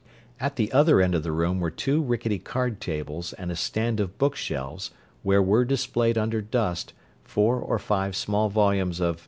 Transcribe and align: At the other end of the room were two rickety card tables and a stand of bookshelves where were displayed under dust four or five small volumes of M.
At 0.39 0.55
the 0.55 0.71
other 0.71 0.99
end 0.99 1.13
of 1.13 1.21
the 1.21 1.31
room 1.31 1.59
were 1.59 1.69
two 1.69 2.01
rickety 2.01 2.39
card 2.39 2.81
tables 2.81 3.33
and 3.33 3.51
a 3.51 3.55
stand 3.55 3.99
of 3.99 4.17
bookshelves 4.17 4.89
where 5.21 5.43
were 5.43 5.63
displayed 5.63 6.17
under 6.17 6.41
dust 6.41 6.93
four 7.23 7.59
or 7.59 7.77
five 7.77 8.15
small 8.15 8.49
volumes 8.49 8.99
of 8.99 9.17
M. 9.17 9.19